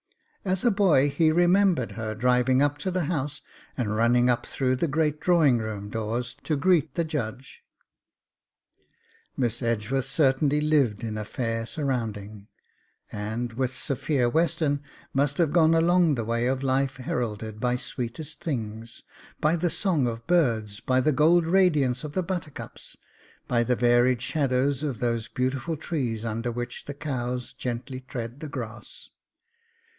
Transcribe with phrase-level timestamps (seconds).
[0.43, 3.43] As a boy he remembered her driving up to the house
[3.77, 7.61] and running up through the great drawing room doors to greet the Judge.
[9.37, 12.47] Miss Edgeworth certainly lived in a fair surrounding,
[13.11, 14.81] and, with Sophia Western,
[15.13, 19.03] must have gone along the way of life heralded by sweetest things,
[19.39, 22.97] by the song of birds, by the gold radiance of the buttercups,
[23.47, 28.49] by the varied shadows of those beautiful trees under which the cows gently tread the
[28.49, 29.09] grass.